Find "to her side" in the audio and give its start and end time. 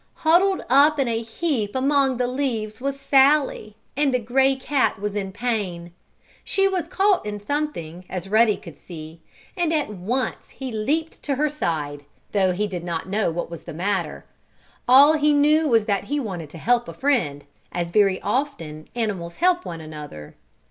11.21-12.03